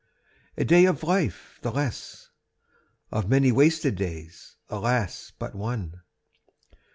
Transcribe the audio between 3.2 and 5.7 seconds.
many wasted days, alas, but